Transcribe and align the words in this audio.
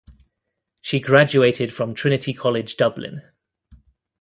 She 0.81 0.99
graduated 0.99 1.71
from 1.71 1.93
Trinity 1.93 2.33
College 2.33 2.75
Dublin. 2.75 3.21